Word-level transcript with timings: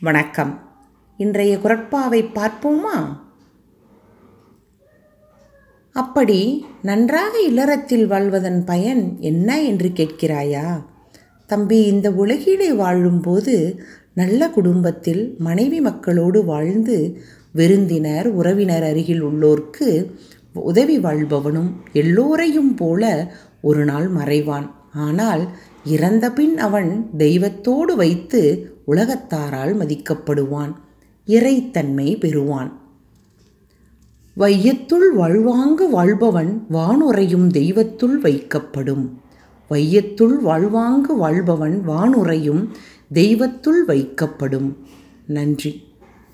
வணக்கம். 0.00 0.60
இன்றைய 1.16 1.56
குரட்பாவை 1.56 2.24
பார்ப்போமா? 2.34 3.18
அப்படி 5.92 6.66
நன்றாக 6.82 7.40
இல்லறத்தில் 7.40 8.06
வாழ்வதன் 8.06 8.64
பயன் 8.64 9.16
என்ன 9.20 9.62
என்று 9.62 9.88
கேட்கிறாயா? 9.88 10.84
தம்பி 11.46 11.86
இந்த 11.86 12.10
உலகிலே 12.10 12.72
வாழும்போது 12.72 13.80
நல்ல 14.14 14.50
குடும்பத்தில் 14.50 15.34
மனைவி 15.38 15.80
மக்களோடு 15.80 16.44
வாழ்ந்து 16.44 17.20
விருந்தினர் 17.52 18.28
உறவினர் 18.28 18.82
அருகில் 18.82 19.24
உள்ளோர்க்கு 19.24 20.10
உதவி 20.52 20.98
வாழ்பவனும் 20.98 21.72
எல்லோரையும் 21.92 22.74
போல 22.74 23.32
ஒரு 23.62 23.84
நாள் 23.84 24.08
மறைவான். 24.08 24.70
ஆனால் 24.92 25.48
இறந்தபின் 25.84 26.56
அவன் 26.56 27.10
தெய்வத்தோடு 27.18 27.94
வைத்து 27.96 28.70
உலகத்தாரால் 28.86 29.76
மதிக்கப்படுவான் 29.76 30.74
இறைத்தன்மை 31.26 32.18
பெறுவான். 32.18 32.72
வையத்துள் 34.36 35.12
வாழ்வாங்கு 35.14 35.90
வாழ்பவன் 35.90 36.66
வானுரையும் 36.70 37.46
தெய்வத்துள் 37.46 38.20
வைக்கப்படும். 38.22 39.08
வையத்துள் 39.68 40.38
வாழ்வாங்கு 40.38 41.16
வாழ்பவன் 41.16 41.88
வானுரையும் 41.88 42.68
தெய்வத்துள் 43.14 43.84
வைக்கப்படும். 43.88 44.74
நன்றி. 45.26 45.84